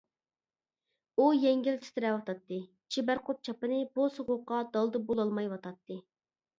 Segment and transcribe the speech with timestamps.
[1.23, 2.59] ئۇ يەڭگىل تىترەۋاتاتتى،
[2.97, 6.05] چىبەرقۇت چاپىنى بۇ سوغۇققا دالدا بولالمايۋاتاتتى.